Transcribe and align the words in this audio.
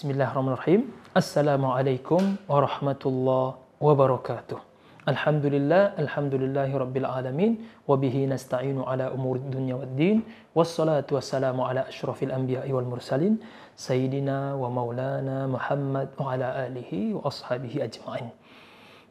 Bismillahirrahmanirrahim. 0.00 0.88
Assalamualaikum 1.12 2.40
warahmatullahi 2.48 3.60
wabarakatuh. 3.84 4.56
Alhamdulillah, 5.04 5.92
alhamdulillahi 6.00 6.72
rabbil 6.72 7.04
alamin 7.04 7.60
wa 7.84 8.00
bihi 8.00 8.24
nasta'inu 8.24 8.88
ala 8.88 9.12
umuri 9.12 9.44
dunya 9.52 9.76
waddin 9.76 10.24
wassalatu 10.56 11.20
wassalamu 11.20 11.68
ala 11.68 11.84
asyrafil 11.84 12.32
anbiya'i 12.32 12.72
wal 12.72 12.88
mursalin 12.88 13.44
sayyidina 13.76 14.56
wa 14.56 14.72
maulana 14.72 15.44
Muhammad 15.44 16.08
wa 16.16 16.32
ala 16.32 16.64
alihi 16.64 17.12
wa 17.12 17.28
ashabihi 17.28 17.84
ajma'in. 17.84 18.32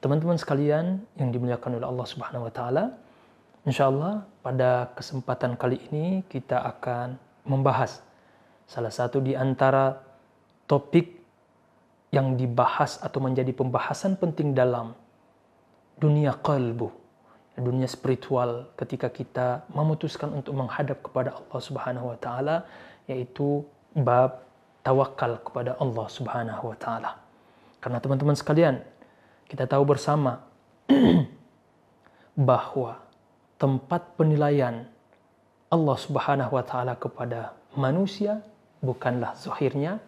Teman-teman 0.02 0.42
sekalian 0.42 1.06
yang 1.22 1.30
dimuliakan 1.30 1.78
oleh 1.78 1.86
Allah 1.86 2.08
Subhanahu 2.10 2.50
wa 2.50 2.54
taala, 2.58 2.98
insyaallah 3.62 4.26
pada 4.42 4.90
kesempatan 4.98 5.54
kali 5.54 5.86
ini 5.94 6.26
kita 6.26 6.66
akan 6.66 7.14
membahas 7.46 8.02
salah 8.66 8.90
satu 8.90 9.22
di 9.22 9.38
antara 9.38 10.09
topik 10.70 11.18
yang 12.14 12.38
dibahas 12.38 13.02
atau 13.02 13.18
menjadi 13.22 13.50
pembahasan 13.50 14.18
penting 14.22 14.54
dalam 14.54 14.94
dunia 15.98 16.38
kalbu, 16.38 16.94
dunia 17.58 17.90
spiritual 17.90 18.70
ketika 18.78 19.10
kita 19.10 19.66
memutuskan 19.74 20.32
untuk 20.32 20.54
menghadap 20.56 21.02
kepada 21.02 21.36
Allah 21.36 21.60
Subhanahu 21.60 22.14
wa 22.14 22.18
taala 22.22 22.56
yaitu 23.10 23.66
bab 23.98 24.46
tawakal 24.86 25.42
kepada 25.42 25.76
Allah 25.82 26.08
Subhanahu 26.08 26.64
wa 26.72 26.78
taala. 26.78 27.12
Karena 27.84 27.98
teman-teman 28.00 28.38
sekalian, 28.38 28.80
kita 29.50 29.66
tahu 29.66 29.84
bersama 29.84 30.46
bahwa 32.50 33.02
tempat 33.60 34.16
penilaian 34.16 34.88
Allah 35.70 35.98
Subhanahu 36.00 36.56
wa 36.56 36.64
taala 36.64 36.94
kepada 36.96 37.54
manusia 37.76 38.42
bukanlah 38.80 39.36
zahirnya, 39.36 40.00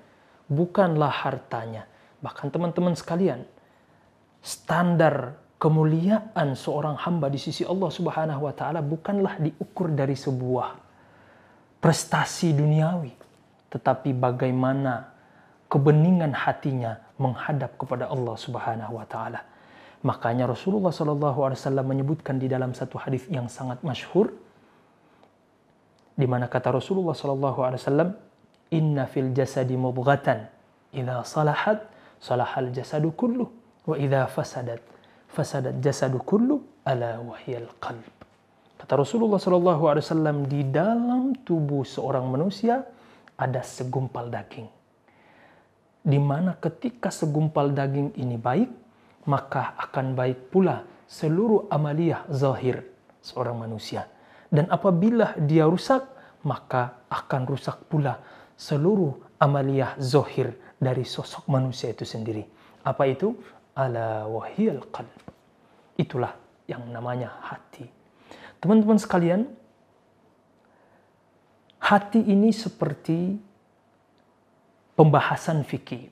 bukanlah 0.51 1.09
hartanya. 1.09 1.87
Bahkan 2.19 2.51
teman-teman 2.51 2.93
sekalian, 2.93 3.47
standar 4.43 5.39
kemuliaan 5.55 6.57
seorang 6.59 6.99
hamba 6.99 7.31
di 7.31 7.39
sisi 7.39 7.63
Allah 7.63 7.87
Subhanahu 7.87 8.49
wa 8.49 8.53
taala 8.53 8.83
bukanlah 8.83 9.39
diukur 9.39 9.93
dari 9.95 10.19
sebuah 10.19 10.75
prestasi 11.79 12.51
duniawi, 12.51 13.13
tetapi 13.71 14.11
bagaimana 14.11 15.07
kebeningan 15.71 16.35
hatinya 16.35 16.99
menghadap 17.15 17.79
kepada 17.79 18.11
Allah 18.11 18.35
Subhanahu 18.35 18.99
wa 18.99 19.05
taala. 19.07 19.41
Makanya 20.01 20.49
Rasulullah 20.49 20.89
Shallallahu 20.89 21.39
alaihi 21.45 21.61
wasallam 21.61 21.85
menyebutkan 21.85 22.41
di 22.41 22.49
dalam 22.49 22.73
satu 22.73 22.97
hadis 22.97 23.29
yang 23.29 23.45
sangat 23.45 23.85
masyhur 23.85 24.33
di 26.17 26.25
mana 26.25 26.49
kata 26.49 26.73
Rasulullah 26.73 27.13
Shallallahu 27.13 27.59
alaihi 27.61 27.81
wasallam 27.85 28.09
inna 28.71 29.05
fil 29.05 29.35
jasadi 29.35 29.75
mubghatan. 29.75 30.47
Idza 30.95 31.21
salahat 31.27 31.85
salahal 32.17 32.71
jasadu 32.71 33.11
kullu. 33.13 33.51
Wa 33.83 33.99
idza 33.99 34.25
fasadat 34.31 34.81
fasadat 35.31 35.79
jasadu 35.83 36.23
kullu 36.23 36.63
ala 36.87 37.19
wahyal 37.21 37.67
qalb. 37.83 38.07
Kata 38.81 38.97
Rasulullah 38.97 39.37
sallallahu 39.37 39.83
alaihi 39.85 40.05
wasallam 40.09 40.37
di 40.49 40.65
dalam 40.65 41.37
tubuh 41.45 41.85
seorang 41.85 42.25
manusia 42.25 42.81
ada 43.37 43.61
segumpal 43.61 44.27
daging. 44.27 44.65
Di 46.01 46.17
mana 46.17 46.57
ketika 46.57 47.13
segumpal 47.13 47.69
daging 47.77 48.17
ini 48.17 48.41
baik 48.41 48.69
maka 49.29 49.77
akan 49.77 50.17
baik 50.17 50.49
pula 50.49 50.81
seluruh 51.05 51.69
amaliyah 51.69 52.25
zahir 52.33 52.81
seorang 53.21 53.53
manusia. 53.53 54.09
Dan 54.49 54.65
apabila 54.73 55.37
dia 55.37 55.69
rusak 55.69 56.01
maka 56.41 57.05
akan 57.05 57.41
rusak 57.45 57.85
pula 57.85 58.17
seluruh 58.57 59.17
amaliyah 59.41 59.97
zohir 59.97 60.53
dari 60.77 61.05
sosok 61.05 61.49
manusia 61.49 61.93
itu 61.93 62.05
sendiri. 62.05 62.45
Apa 62.85 63.05
itu? 63.09 63.37
Ala 63.77 64.25
wahiyal 64.25 64.81
qalb. 64.89 65.21
Itulah 65.97 66.33
yang 66.65 66.85
namanya 66.89 67.29
hati. 67.45 67.85
Teman-teman 68.61 68.97
sekalian, 68.97 69.41
hati 71.81 72.21
ini 72.21 72.53
seperti 72.53 73.37
pembahasan 74.97 75.65
fikih. 75.65 76.09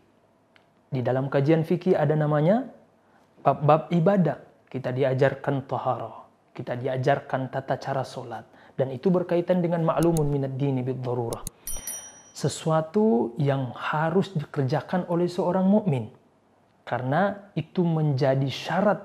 Di 0.89 1.01
dalam 1.05 1.29
kajian 1.29 1.61
fikih 1.61 1.93
ada 1.93 2.17
namanya 2.17 2.65
bab-bab 3.45 3.93
ibadah. 3.93 4.41
Kita 4.69 4.93
diajarkan 4.93 5.65
tahara, 5.65 6.29
kita 6.53 6.77
diajarkan 6.77 7.49
tata 7.49 7.81
cara 7.81 8.05
solat, 8.05 8.45
dan 8.77 8.93
itu 8.93 9.09
berkaitan 9.09 9.65
dengan 9.65 9.81
ma'lumun 9.81 10.29
minad 10.29 10.53
dini 10.53 10.85
bid 10.85 11.01
darurah 11.01 11.41
sesuatu 12.39 13.35
yang 13.35 13.75
harus 13.75 14.31
dikerjakan 14.31 15.03
oleh 15.11 15.27
seorang 15.27 15.67
mukmin 15.67 16.07
karena 16.87 17.51
itu 17.53 17.83
menjadi 17.83 18.47
syarat 18.47 19.03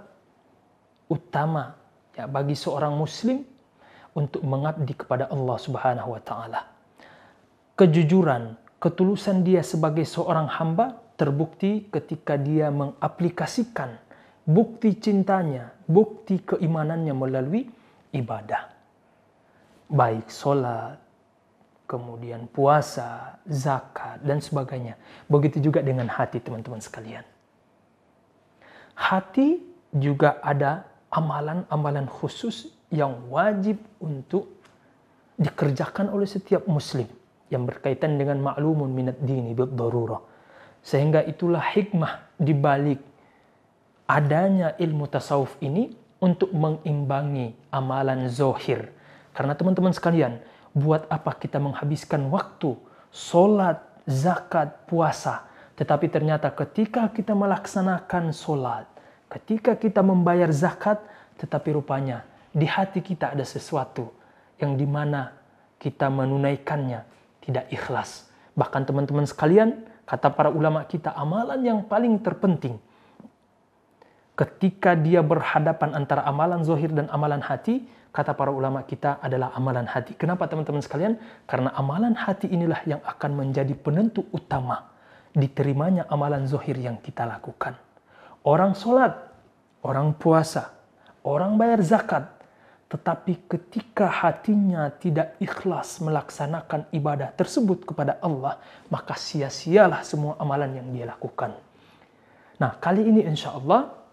utama 1.10 1.74
ya 2.14 2.30
bagi 2.30 2.54
seorang 2.54 2.94
muslim 2.94 3.42
untuk 4.14 4.46
mengabdi 4.46 4.94
kepada 4.94 5.26
Allah 5.28 5.58
Subhanahu 5.58 6.14
wa 6.14 6.22
taala. 6.22 6.62
Kejujuran, 7.74 8.54
ketulusan 8.78 9.42
dia 9.42 9.66
sebagai 9.66 10.06
seorang 10.06 10.46
hamba 10.46 11.02
terbukti 11.18 11.90
ketika 11.90 12.38
dia 12.38 12.70
mengaplikasikan 12.70 13.98
bukti 14.48 14.94
cintanya, 14.96 15.74
bukti 15.90 16.40
keimanannya 16.40 17.12
melalui 17.12 17.66
ibadah. 18.14 18.70
Baik 19.90 20.32
solat, 20.32 21.03
kemudian 21.84 22.48
puasa, 22.48 23.38
zakat, 23.44 24.20
dan 24.24 24.40
sebagainya. 24.40 24.96
Begitu 25.28 25.60
juga 25.60 25.84
dengan 25.84 26.08
hati 26.08 26.40
teman-teman 26.40 26.80
sekalian. 26.80 27.24
Hati 28.94 29.60
juga 29.92 30.40
ada 30.40 30.88
amalan-amalan 31.12 32.08
khusus 32.08 32.72
yang 32.90 33.30
wajib 33.30 33.78
untuk 34.02 34.50
dikerjakan 35.34 36.10
oleh 36.10 36.26
setiap 36.26 36.66
muslim 36.70 37.06
yang 37.50 37.66
berkaitan 37.66 38.16
dengan 38.16 38.40
maklumun 38.40 38.90
minat 38.90 39.18
dini 39.22 39.52
darurah. 39.54 40.22
Sehingga 40.84 41.24
itulah 41.24 41.62
hikmah 41.62 42.38
dibalik 42.38 43.00
adanya 44.04 44.76
ilmu 44.76 45.08
tasawuf 45.08 45.56
ini 45.64 45.92
untuk 46.20 46.52
mengimbangi 46.52 47.56
amalan 47.72 48.28
zohir. 48.28 48.92
Karena 49.34 49.58
teman-teman 49.58 49.92
sekalian, 49.92 50.38
buat 50.74 51.06
apa 51.06 51.38
kita 51.38 51.62
menghabiskan 51.62 52.26
waktu 52.28 52.74
solat, 53.14 53.78
zakat, 54.04 54.84
puasa. 54.90 55.46
Tetapi 55.78 56.10
ternyata 56.10 56.50
ketika 56.50 57.06
kita 57.14 57.32
melaksanakan 57.34 58.34
solat, 58.34 58.86
ketika 59.30 59.78
kita 59.78 60.02
membayar 60.02 60.50
zakat, 60.50 60.98
tetapi 61.38 61.78
rupanya 61.78 62.26
di 62.50 62.66
hati 62.66 63.02
kita 63.02 63.34
ada 63.34 63.46
sesuatu 63.46 64.10
yang 64.58 64.74
di 64.74 64.86
mana 64.86 65.34
kita 65.78 66.10
menunaikannya 66.10 67.02
tidak 67.42 67.66
ikhlas. 67.70 68.30
Bahkan 68.54 68.82
teman-teman 68.86 69.26
sekalian, 69.26 69.82
kata 70.06 70.30
para 70.30 70.50
ulama 70.50 70.86
kita, 70.86 71.10
amalan 71.14 71.58
yang 71.62 71.80
paling 71.86 72.18
terpenting 72.22 72.78
ketika 74.34 74.98
dia 74.98 75.22
berhadapan 75.22 75.94
antara 75.94 76.26
amalan 76.26 76.66
zohir 76.66 76.90
dan 76.90 77.06
amalan 77.10 77.42
hati, 77.42 77.86
kata 78.14 78.34
para 78.34 78.50
ulama 78.50 78.82
kita 78.86 79.18
adalah 79.22 79.54
amalan 79.54 79.86
hati. 79.86 80.14
Kenapa 80.14 80.46
teman-teman 80.46 80.82
sekalian? 80.82 81.18
Karena 81.46 81.74
amalan 81.74 82.14
hati 82.14 82.50
inilah 82.50 82.82
yang 82.86 83.02
akan 83.02 83.30
menjadi 83.34 83.74
penentu 83.74 84.26
utama 84.30 84.90
diterimanya 85.34 86.06
amalan 86.06 86.46
zohir 86.46 86.78
yang 86.78 86.98
kita 87.02 87.26
lakukan. 87.26 87.74
Orang 88.46 88.78
sholat, 88.78 89.18
orang 89.82 90.14
puasa, 90.14 90.70
orang 91.26 91.58
bayar 91.58 91.82
zakat, 91.82 92.30
tetapi 92.86 93.50
ketika 93.50 94.06
hatinya 94.06 94.86
tidak 94.94 95.34
ikhlas 95.42 95.98
melaksanakan 95.98 96.86
ibadah 96.94 97.34
tersebut 97.34 97.82
kepada 97.82 98.22
Allah, 98.22 98.62
maka 98.86 99.18
sia-sialah 99.18 100.06
semua 100.06 100.38
amalan 100.38 100.78
yang 100.78 100.88
dia 100.94 101.10
lakukan. 101.10 101.58
Nah, 102.62 102.78
kali 102.78 103.02
ini 103.02 103.26
insya 103.26 103.58
Allah 103.58 104.03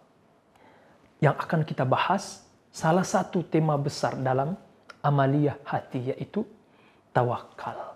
yang 1.22 1.38
akan 1.38 1.62
kita 1.62 1.86
bahas 1.86 2.44
salah 2.74 3.06
satu 3.06 3.46
tema 3.46 3.78
besar 3.78 4.18
dalam 4.18 4.58
amaliyah 5.06 5.62
hati 5.64 6.12
yaitu 6.12 6.44
tawakal. 7.14 7.96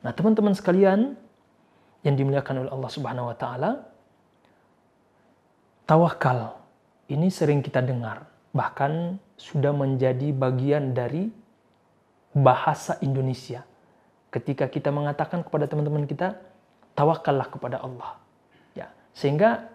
Nah, 0.00 0.12
teman-teman 0.16 0.56
sekalian 0.56 1.14
yang 2.00 2.16
dimuliakan 2.16 2.64
oleh 2.64 2.70
Allah 2.72 2.90
Subhanahu 2.90 3.28
wa 3.28 3.36
taala, 3.36 3.70
tawakal 5.84 6.56
ini 7.12 7.28
sering 7.28 7.60
kita 7.60 7.84
dengar, 7.84 8.24
bahkan 8.56 9.20
sudah 9.36 9.76
menjadi 9.76 10.32
bagian 10.32 10.96
dari 10.96 11.28
bahasa 12.32 12.96
Indonesia. 13.04 13.66
Ketika 14.30 14.70
kita 14.70 14.94
mengatakan 14.94 15.42
kepada 15.42 15.66
teman-teman 15.66 16.06
kita, 16.06 16.38
tawakallah 16.94 17.50
kepada 17.50 17.82
Allah. 17.82 18.16
Ya, 18.72 18.94
sehingga 19.10 19.66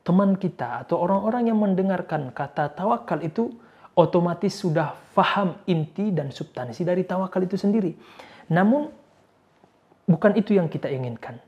teman 0.00 0.36
kita 0.36 0.86
atau 0.86 1.00
orang-orang 1.04 1.52
yang 1.52 1.58
mendengarkan 1.60 2.32
kata 2.32 2.72
tawakal 2.72 3.20
itu 3.20 3.52
otomatis 3.94 4.56
sudah 4.56 4.96
faham 5.12 5.60
inti 5.68 6.08
dan 6.08 6.32
substansi 6.32 6.86
dari 6.86 7.04
tawakal 7.04 7.44
itu 7.44 7.60
sendiri. 7.60 7.92
Namun 8.50 8.88
bukan 10.08 10.32
itu 10.34 10.56
yang 10.56 10.66
kita 10.66 10.88
inginkan. 10.90 11.38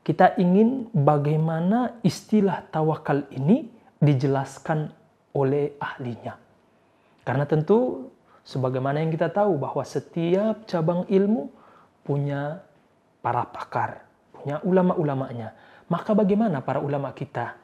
kita 0.00 0.32
ingin 0.40 0.88
bagaimana 0.96 2.00
istilah 2.00 2.64
tawakal 2.72 3.28
ini 3.36 3.68
dijelaskan 4.00 4.88
oleh 5.36 5.76
ahlinya. 5.76 6.40
Karena 7.22 7.44
tentu 7.44 8.08
sebagaimana 8.42 9.04
yang 9.04 9.12
kita 9.12 9.28
tahu 9.28 9.60
bahwa 9.60 9.84
setiap 9.84 10.64
cabang 10.64 11.04
ilmu 11.06 11.52
punya 12.02 12.64
para 13.20 13.44
pakar, 13.44 14.08
punya 14.32 14.58
ulama-ulamanya. 14.64 15.52
Maka 15.92 16.16
bagaimana 16.16 16.64
para 16.64 16.80
ulama 16.80 17.12
kita 17.12 17.54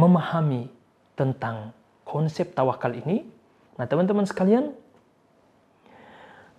memahami 0.00 0.72
tentang 1.12 1.76
konsep 2.08 2.56
tawakal 2.56 2.96
ini? 2.96 3.28
Nah, 3.76 3.84
teman-teman 3.84 4.24
sekalian, 4.24 4.72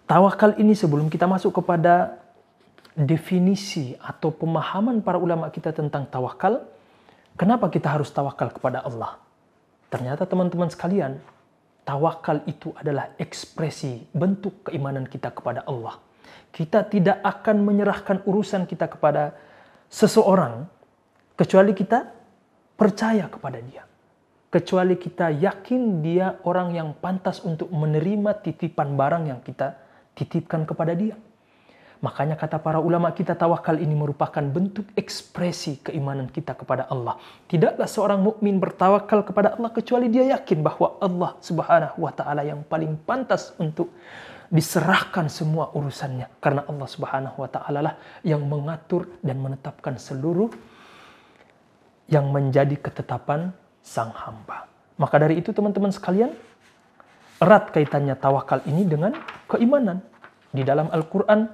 tawakal 0.06 0.54
ini 0.62 0.78
sebelum 0.78 1.10
kita 1.10 1.26
masuk 1.26 1.62
kepada 1.62 2.22
definisi 2.94 3.98
atau 3.98 4.30
pemahaman 4.30 5.02
para 5.02 5.18
ulama 5.18 5.50
kita 5.50 5.74
tentang 5.74 6.06
tawakal, 6.06 6.62
kenapa 7.34 7.74
kita 7.74 7.90
harus 7.90 8.14
tawakal 8.14 8.54
kepada 8.54 8.86
Allah? 8.86 9.18
Ternyata 9.90 10.30
teman-teman 10.30 10.70
sekalian, 10.70 11.18
tawakal 11.84 12.46
itu 12.46 12.72
adalah 12.78 13.12
ekspresi 13.18 14.08
bentuk 14.14 14.70
keimanan 14.70 15.10
kita 15.10 15.34
kepada 15.34 15.66
Allah. 15.66 15.98
Kita 16.52 16.84
tidak 16.86 17.24
akan 17.24 17.64
menyerahkan 17.64 18.24
urusan 18.28 18.68
kita 18.68 18.88
kepada 18.92 19.36
seseorang 19.88 20.68
kecuali 21.36 21.72
kita 21.76 22.21
percaya 22.82 23.30
kepada 23.30 23.62
dia. 23.62 23.86
Kecuali 24.50 24.98
kita 24.98 25.30
yakin 25.30 26.02
dia 26.02 26.42
orang 26.50 26.74
yang 26.74 26.98
pantas 26.98 27.38
untuk 27.46 27.70
menerima 27.70 28.42
titipan 28.42 28.98
barang 28.98 29.30
yang 29.30 29.40
kita 29.46 29.78
titipkan 30.18 30.66
kepada 30.66 30.98
dia. 30.98 31.14
Makanya 32.02 32.34
kata 32.34 32.58
para 32.58 32.82
ulama 32.82 33.14
kita 33.14 33.38
tawakal 33.38 33.78
ini 33.78 33.94
merupakan 33.94 34.42
bentuk 34.42 34.90
ekspresi 34.98 35.86
keimanan 35.86 36.26
kita 36.34 36.58
kepada 36.58 36.90
Allah. 36.90 37.22
Tidaklah 37.46 37.86
seorang 37.86 38.18
mukmin 38.26 38.58
bertawakal 38.58 39.22
kepada 39.22 39.54
Allah 39.54 39.70
kecuali 39.70 40.10
dia 40.10 40.34
yakin 40.34 40.66
bahwa 40.66 40.98
Allah 40.98 41.38
Subhanahu 41.38 42.02
wa 42.02 42.10
taala 42.10 42.42
yang 42.42 42.66
paling 42.66 42.98
pantas 43.06 43.54
untuk 43.62 43.94
diserahkan 44.50 45.30
semua 45.30 45.70
urusannya 45.78 46.28
karena 46.42 46.66
Allah 46.66 46.90
Subhanahu 46.90 47.38
wa 47.38 47.48
taala 47.54 47.80
lah 47.86 47.96
yang 48.26 48.42
mengatur 48.50 49.06
dan 49.22 49.38
menetapkan 49.38 50.02
seluruh 50.02 50.50
yang 52.12 52.30
menjadi 52.30 52.76
ketetapan 52.76 53.56
sang 53.80 54.12
hamba. 54.12 54.68
Maka 55.00 55.18
dari 55.18 55.40
itu 55.40 55.56
teman-teman 55.56 55.90
sekalian, 55.90 56.36
erat 57.42 57.74
kaitannya 57.74 58.14
tawakal 58.20 58.62
ini 58.68 58.86
dengan 58.86 59.16
keimanan. 59.50 60.04
Di 60.52 60.62
dalam 60.62 60.92
Al-Qur'an 60.92 61.48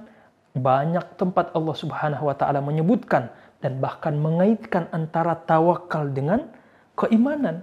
banyak 0.52 1.14
tempat 1.16 1.54
Allah 1.54 1.76
Subhanahu 1.78 2.26
wa 2.26 2.34
taala 2.34 2.58
menyebutkan 2.58 3.30
dan 3.62 3.78
bahkan 3.78 4.18
mengaitkan 4.18 4.90
antara 4.90 5.38
tawakal 5.38 6.10
dengan 6.10 6.50
keimanan. 6.98 7.62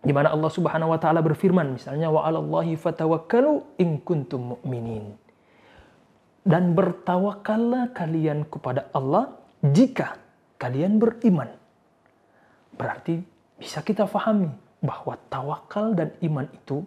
Di 0.00 0.16
mana 0.16 0.32
Allah 0.32 0.48
Subhanahu 0.48 0.96
wa 0.96 0.98
taala 0.98 1.20
berfirman 1.20 1.76
misalnya 1.76 2.08
wa 2.08 2.24
fatawakkalu 2.64 3.76
in 3.76 4.00
kuntum 4.00 4.56
mu'minin. 4.56 5.12
Dan 6.46 6.78
bertawakallah 6.78 7.90
kalian 7.90 8.46
kepada 8.46 8.88
Allah 8.94 9.34
jika 9.60 10.16
kalian 10.56 11.02
beriman. 11.02 11.65
Berarti 12.76 13.20
bisa 13.56 13.80
kita 13.80 14.04
fahami 14.04 14.52
bahwa 14.84 15.16
tawakal 15.32 15.96
dan 15.96 16.12
iman 16.20 16.46
itu 16.52 16.84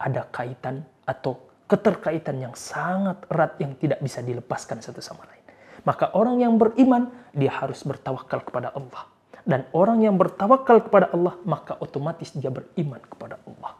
ada 0.00 0.24
kaitan 0.32 0.84
atau 1.04 1.36
keterkaitan 1.68 2.40
yang 2.40 2.54
sangat 2.56 3.22
erat 3.28 3.58
yang 3.60 3.76
tidak 3.76 4.00
bisa 4.00 4.24
dilepaskan 4.24 4.80
satu 4.80 5.04
sama 5.04 5.28
lain. 5.28 5.44
Maka 5.86 6.10
orang 6.18 6.42
yang 6.42 6.58
beriman, 6.58 7.12
dia 7.30 7.52
harus 7.52 7.86
bertawakal 7.86 8.42
kepada 8.42 8.74
Allah. 8.74 9.06
Dan 9.46 9.62
orang 9.70 10.02
yang 10.02 10.18
bertawakal 10.18 10.82
kepada 10.82 11.14
Allah, 11.14 11.38
maka 11.46 11.78
otomatis 11.78 12.34
dia 12.34 12.50
beriman 12.50 12.98
kepada 13.06 13.38
Allah. 13.46 13.78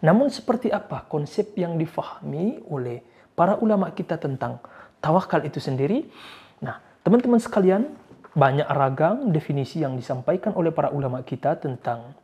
Namun 0.00 0.32
seperti 0.32 0.72
apa 0.72 1.04
konsep 1.04 1.52
yang 1.54 1.76
difahami 1.76 2.64
oleh 2.72 3.04
para 3.36 3.60
ulama 3.60 3.92
kita 3.92 4.16
tentang 4.16 4.58
tawakal 5.04 5.44
itu 5.44 5.60
sendiri? 5.60 6.08
Nah, 6.64 6.80
teman-teman 7.04 7.36
sekalian, 7.36 7.92
banyak 8.32 8.68
ragam 8.68 9.28
definisi 9.28 9.84
yang 9.84 9.96
disampaikan 9.96 10.56
oleh 10.56 10.72
para 10.72 10.88
ulama 10.88 11.20
kita 11.20 11.60
tentang 11.60 12.16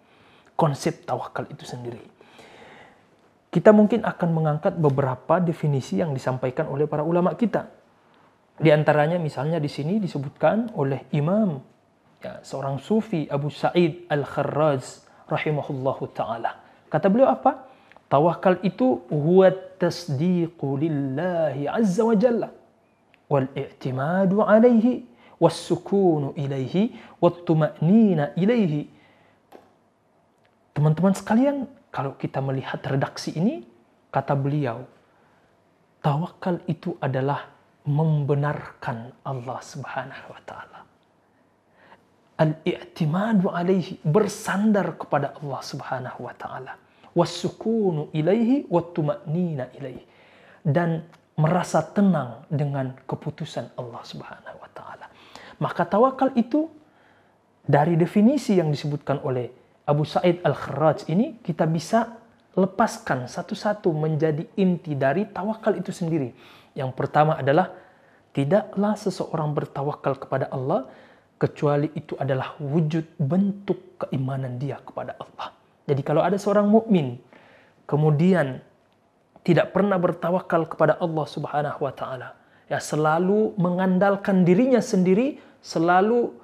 konsep 0.56 1.05
tawakal 1.05 1.44
itu 1.52 1.69
sendiri 1.69 2.19
kita 3.49 3.72
mungkin 3.72 4.05
akan 4.05 4.28
mengangkat 4.31 4.76
beberapa 4.76 5.40
definisi 5.40 5.99
yang 5.99 6.12
disampaikan 6.12 6.69
oleh 6.69 6.84
para 6.84 7.00
ulama 7.00 7.32
kita. 7.32 7.64
Di 8.60 8.69
antaranya 8.69 9.16
misalnya 9.16 9.56
di 9.56 9.70
sini 9.70 9.96
disebutkan 9.96 10.76
oleh 10.76 11.08
Imam 11.16 11.56
ya, 12.20 12.44
seorang 12.44 12.76
sufi 12.76 13.25
Abu 13.25 13.49
Sa'id 13.49 14.05
Al-Kharraz 14.12 15.08
rahimahullahu 15.31 16.12
taala. 16.12 16.60
Kata 16.93 17.08
beliau 17.08 17.32
apa? 17.32 17.64
Tawakal 18.08 18.60
itu 18.64 19.05
huwa 19.08 19.49
tasdiqu 19.81 20.69
lillahi 20.76 21.69
azza 21.69 22.05
wa 22.05 22.16
jalla 22.16 22.49
wal 23.32 23.49
i'timadu 23.56 24.44
alaihi 24.44 25.05
was 25.38 25.55
sukunu 25.55 26.35
ilaihi 26.35 26.94
wat 27.23 27.46
tuma'nina 27.46 28.35
ilaihi. 28.35 28.90
Teman-teman 30.75 31.14
sekalian, 31.14 31.67
kalau 31.90 32.14
kita 32.14 32.38
melihat 32.38 32.79
redaksi 32.87 33.35
ini, 33.35 33.67
kata 34.14 34.35
beliau, 34.38 34.87
tawakal 36.02 36.62
itu 36.70 36.94
adalah 37.02 37.50
membenarkan 37.88 39.14
Allah 39.25 39.58
Subhanahu 39.64 40.29
wa 40.31 40.43
taala. 40.44 40.79
Al-i'timadu 42.38 43.50
alaihi 43.50 43.99
bersandar 44.06 44.94
kepada 44.94 45.34
Allah 45.43 45.61
Subhanahu 45.64 46.23
wa 46.23 46.34
taala. 46.38 46.79
Wasukunu 47.17 48.14
ilaihi 48.14 48.70
wattuma'nina 48.70 49.75
ilaihi 49.75 50.06
dan 50.62 51.02
merasa 51.34 51.82
tenang 51.82 52.46
dengan 52.46 52.94
keputusan 53.10 53.74
Allah 53.74 54.03
Subhanahu 54.06 54.58
wa 54.63 54.70
taala. 54.70 55.07
Maka 55.58 55.86
tawakal 55.86 56.34
itu 56.38 56.70
dari 57.67 57.98
definisi 57.98 58.56
yang 58.56 58.70
disebutkan 58.72 59.20
oleh 59.22 59.50
Abu 59.88 60.05
Sa'id 60.06 60.41
Al-Kharraj 60.44 61.08
ini 61.10 61.41
kita 61.43 61.67
bisa 61.69 62.19
lepaskan 62.58 63.31
satu-satu 63.31 63.93
menjadi 63.94 64.44
inti 64.58 64.98
dari 64.98 65.27
tawakal 65.29 65.79
itu 65.79 65.94
sendiri. 65.94 66.34
Yang 66.74 66.91
pertama 66.94 67.38
adalah 67.38 67.74
tidaklah 68.34 68.94
seseorang 68.98 69.55
bertawakal 69.55 70.19
kepada 70.19 70.50
Allah 70.50 70.86
kecuali 71.38 71.91
itu 71.94 72.19
adalah 72.19 72.58
wujud 72.58 73.19
bentuk 73.19 74.03
keimanan 74.03 74.58
dia 74.58 74.82
kepada 74.82 75.15
Allah. 75.19 75.55
Jadi 75.86 76.03
kalau 76.03 76.20
ada 76.20 76.36
seorang 76.36 76.67
mukmin 76.67 77.17
kemudian 77.88 78.60
tidak 79.46 79.72
pernah 79.72 79.96
bertawakal 79.96 80.69
kepada 80.69 81.00
Allah 81.00 81.24
Subhanahu 81.24 81.81
wa 81.81 81.93
taala, 81.94 82.36
ya 82.69 82.77
selalu 82.77 83.56
mengandalkan 83.56 84.44
dirinya 84.44 84.82
sendiri, 84.82 85.41
selalu 85.65 86.34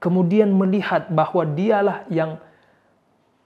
kemudian 0.00 0.52
melihat 0.52 1.08
bahwa 1.10 1.42
dialah 1.42 2.04
yang 2.12 2.38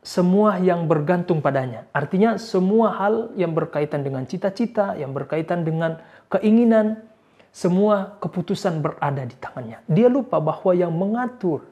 semua 0.00 0.56
yang 0.56 0.88
bergantung 0.88 1.44
padanya. 1.44 1.84
Artinya 1.92 2.40
semua 2.40 2.96
hal 2.96 3.36
yang 3.36 3.52
berkaitan 3.52 4.00
dengan 4.00 4.24
cita-cita, 4.24 4.96
yang 4.96 5.12
berkaitan 5.12 5.60
dengan 5.60 6.00
keinginan, 6.32 7.04
semua 7.52 8.16
keputusan 8.22 8.80
berada 8.80 9.26
di 9.28 9.36
tangannya. 9.36 9.84
Dia 9.84 10.08
lupa 10.08 10.40
bahwa 10.40 10.72
yang 10.72 10.94
mengatur, 10.94 11.68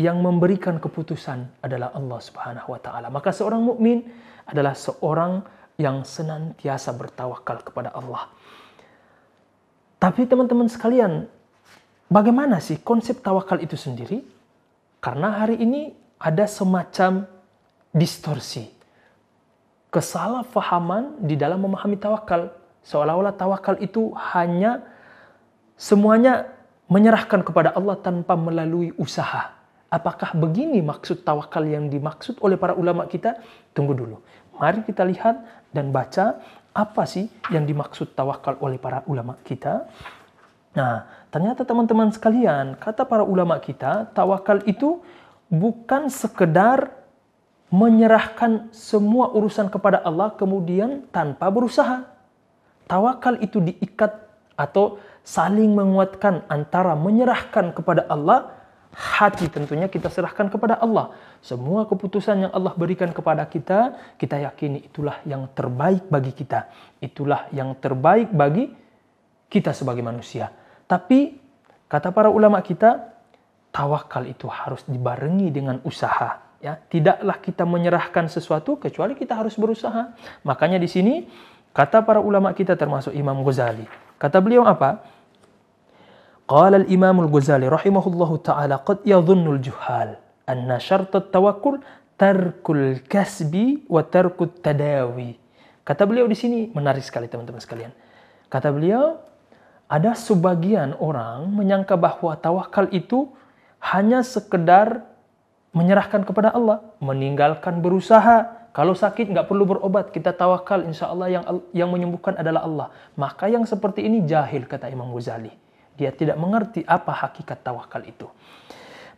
yang 0.00 0.16
memberikan 0.24 0.80
keputusan 0.80 1.60
adalah 1.60 1.92
Allah 1.92 2.20
Subhanahu 2.24 2.72
wa 2.72 2.80
taala. 2.80 3.12
Maka 3.12 3.36
seorang 3.36 3.60
mukmin 3.60 4.08
adalah 4.48 4.72
seorang 4.72 5.44
yang 5.76 6.08
senantiasa 6.08 6.96
bertawakal 6.96 7.60
kepada 7.60 7.92
Allah. 7.92 8.32
Tapi 10.00 10.24
teman-teman 10.24 10.66
sekalian, 10.72 11.28
Bagaimana 12.12 12.60
sih 12.60 12.76
konsep 12.84 13.24
tawakal 13.24 13.56
itu 13.64 13.72
sendiri? 13.72 14.20
Karena 15.00 15.40
hari 15.40 15.56
ini 15.64 15.96
ada 16.20 16.44
semacam 16.44 17.24
distorsi. 17.88 18.68
Kesalahpahaman 19.88 21.24
di 21.24 21.40
dalam 21.40 21.64
memahami 21.64 21.96
tawakal. 21.96 22.52
Seolah-olah 22.84 23.32
tawakal 23.32 23.80
itu 23.80 24.12
hanya 24.36 24.84
semuanya 25.80 26.52
menyerahkan 26.92 27.40
kepada 27.40 27.72
Allah 27.72 27.96
tanpa 27.96 28.36
melalui 28.36 28.92
usaha. 29.00 29.56
Apakah 29.88 30.36
begini 30.36 30.84
maksud 30.84 31.24
tawakal 31.24 31.64
yang 31.64 31.88
dimaksud 31.88 32.36
oleh 32.44 32.60
para 32.60 32.76
ulama 32.76 33.08
kita? 33.08 33.40
Tunggu 33.72 33.96
dulu. 33.96 34.20
Mari 34.60 34.84
kita 34.84 35.00
lihat 35.08 35.40
dan 35.72 35.88
baca 35.88 36.44
apa 36.76 37.08
sih 37.08 37.32
yang 37.48 37.64
dimaksud 37.64 38.12
tawakal 38.12 38.60
oleh 38.60 38.76
para 38.76 39.00
ulama 39.08 39.40
kita. 39.40 39.88
Nah, 40.72 41.04
ternyata 41.28 41.68
teman-teman 41.68 42.08
sekalian, 42.08 42.80
kata 42.80 43.04
para 43.04 43.20
ulama 43.20 43.60
kita, 43.60 44.08
tawakal 44.16 44.64
itu 44.64 45.04
bukan 45.52 46.08
sekedar 46.08 46.96
menyerahkan 47.72 48.72
semua 48.72 49.32
urusan 49.32 49.68
kepada 49.68 50.00
Allah 50.04 50.32
kemudian 50.36 51.08
tanpa 51.12 51.48
berusaha. 51.52 52.08
Tawakal 52.88 53.40
itu 53.44 53.60
diikat 53.60 54.12
atau 54.56 55.00
saling 55.24 55.72
menguatkan 55.72 56.44
antara 56.48 56.92
menyerahkan 56.92 57.72
kepada 57.72 58.04
Allah 58.08 58.52
hati 58.92 59.48
tentunya 59.48 59.88
kita 59.88 60.12
serahkan 60.12 60.52
kepada 60.52 60.76
Allah. 60.76 61.16
Semua 61.40 61.88
keputusan 61.88 62.48
yang 62.48 62.52
Allah 62.52 62.76
berikan 62.76 63.08
kepada 63.08 63.44
kita, 63.48 63.96
kita 64.20 64.36
yakini 64.40 64.84
itulah 64.84 65.20
yang 65.24 65.48
terbaik 65.56 66.08
bagi 66.12 66.32
kita. 66.36 66.68
Itulah 67.00 67.48
yang 67.56 67.72
terbaik 67.80 68.28
bagi 68.32 68.68
kita 69.48 69.72
sebagai 69.72 70.04
manusia. 70.04 70.52
Tapi 70.86 71.38
kata 71.88 72.10
para 72.10 72.28
ulama 72.28 72.60
kita, 72.60 73.12
tawakal 73.72 74.28
itu 74.28 74.46
harus 74.46 74.84
dibarengi 74.84 75.48
dengan 75.48 75.80
usaha. 75.82 76.40
Ya, 76.62 76.78
tidaklah 76.78 77.42
kita 77.42 77.66
menyerahkan 77.66 78.30
sesuatu 78.30 78.78
kecuali 78.78 79.18
kita 79.18 79.34
harus 79.34 79.58
berusaha. 79.58 80.14
Makanya 80.46 80.78
di 80.78 80.86
sini 80.86 81.26
kata 81.74 82.06
para 82.06 82.22
ulama 82.22 82.54
kita 82.54 82.78
termasuk 82.78 83.10
Imam 83.10 83.42
Ghazali. 83.42 83.82
Kata 84.14 84.38
beliau 84.38 84.62
apa? 84.62 85.02
Qala 86.46 86.78
al-Imam 86.78 87.18
al-Ghazali 87.26 87.66
rahimahullahu 87.66 88.38
taala 88.46 88.78
qad 88.86 89.02
yadhunnu 89.02 89.58
al-juhal 89.58 90.20
anna 90.46 90.78
syart 90.78 91.10
at-tawakkul 91.10 91.82
tarkul 92.14 93.02
kasbi 93.10 93.82
wa 93.90 94.06
tarkut 94.06 94.62
tadawi. 94.62 95.34
Kata 95.82 96.06
beliau 96.06 96.30
di 96.30 96.38
sini 96.38 96.70
menarik 96.70 97.02
sekali 97.02 97.26
teman-teman 97.26 97.58
sekalian. 97.58 97.90
Kata 98.46 98.70
beliau 98.70 99.18
ada 99.92 100.16
sebagian 100.16 100.96
orang 100.96 101.52
menyangka 101.52 102.00
bahwa 102.00 102.32
tawakal 102.40 102.88
itu 102.88 103.28
hanya 103.76 104.24
sekedar 104.24 105.04
menyerahkan 105.76 106.24
kepada 106.24 106.48
Allah, 106.56 106.80
meninggalkan 106.96 107.84
berusaha. 107.84 108.64
Kalau 108.72 108.96
sakit 108.96 109.28
nggak 109.28 109.52
perlu 109.52 109.68
berobat, 109.68 110.08
kita 110.08 110.32
tawakal 110.32 110.88
insya 110.88 111.12
Allah 111.12 111.28
yang 111.28 111.44
yang 111.76 111.92
menyembuhkan 111.92 112.40
adalah 112.40 112.64
Allah. 112.64 112.88
Maka 113.20 113.52
yang 113.52 113.68
seperti 113.68 114.00
ini 114.08 114.24
jahil 114.24 114.64
kata 114.64 114.88
Imam 114.88 115.12
Ghazali. 115.12 115.52
Dia 115.92 116.08
tidak 116.08 116.40
mengerti 116.40 116.80
apa 116.88 117.12
hakikat 117.12 117.60
tawakal 117.60 118.00
itu. 118.08 118.32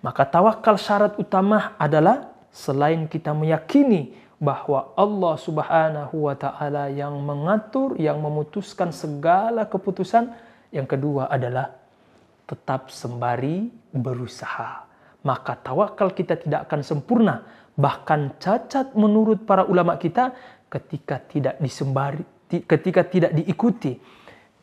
Maka 0.02 0.26
tawakal 0.26 0.74
syarat 0.74 1.14
utama 1.22 1.78
adalah 1.78 2.34
selain 2.50 3.06
kita 3.06 3.30
meyakini 3.30 4.18
bahwa 4.42 4.90
Allah 4.98 5.34
Subhanahu 5.38 6.26
wa 6.26 6.34
taala 6.34 6.90
yang 6.90 7.14
mengatur, 7.22 7.94
yang 7.94 8.18
memutuskan 8.18 8.90
segala 8.90 9.70
keputusan, 9.70 10.34
yang 10.74 10.90
kedua 10.90 11.30
adalah 11.30 11.70
tetap 12.44 12.90
sembari 12.90 13.70
berusaha. 13.94 14.84
Maka 15.24 15.56
tawakal 15.56 16.12
kita 16.12 16.36
tidak 16.36 16.68
akan 16.68 16.84
sempurna, 16.84 17.46
bahkan 17.78 18.36
cacat 18.36 18.92
menurut 18.92 19.46
para 19.48 19.64
ulama 19.64 19.96
kita 19.96 20.34
ketika 20.68 21.22
tidak 21.24 21.56
disembari, 21.62 22.26
ketika 22.50 23.06
tidak 23.06 23.32
diikuti, 23.32 23.96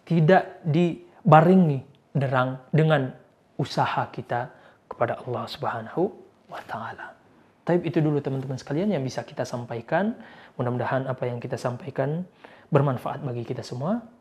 tidak 0.05 0.61
dibarengi 0.61 1.81
derang 2.13 2.59
dengan 2.69 3.09
usaha 3.57 4.05
kita 4.11 4.51
kepada 4.85 5.23
Allah 5.25 5.47
Subhanahu 5.47 6.11
wa 6.51 6.61
taala. 6.67 7.15
Tapi 7.63 7.87
itu 7.87 8.03
dulu 8.03 8.19
teman-teman 8.19 8.59
sekalian 8.59 8.91
yang 8.91 9.01
bisa 9.05 9.23
kita 9.23 9.47
sampaikan. 9.47 10.17
Mudah-mudahan 10.59 11.07
apa 11.07 11.29
yang 11.29 11.39
kita 11.39 11.55
sampaikan 11.55 12.27
bermanfaat 12.67 13.23
bagi 13.23 13.47
kita 13.47 13.63
semua. 13.63 14.01